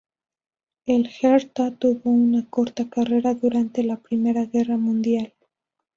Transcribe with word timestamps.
El 0.87 1.07
"Hertha" 1.21 1.75
tuvo 1.77 2.09
una 2.09 2.49
corta 2.49 2.89
carrera 2.89 3.35
durante 3.35 3.83
la 3.83 3.97
Primera 3.97 4.45
Guerra 4.45 4.75
Mundial. 4.77 5.31